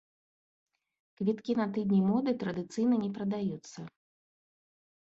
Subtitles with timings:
[1.19, 3.79] Квіткі на тыдні моды традыцыйна не прадаюцца.